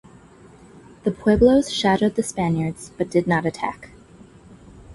[1.03, 3.91] The Pueblos shadowed the Spaniards but did not attack.